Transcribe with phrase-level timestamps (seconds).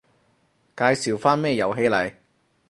[0.75, 2.11] 介紹返咩遊戲嚟